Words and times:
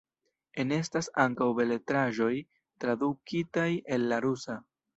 Enestas 0.61 1.09
ankaŭ 1.23 1.49
beletraĵoj 1.59 2.31
tradukitaj 2.85 3.69
el 3.99 4.11
la 4.15 4.23
rusa. 4.29 4.61